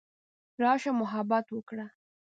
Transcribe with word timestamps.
راشه 0.61 0.91
محبت 1.01 1.45
وکړه. 1.55 1.85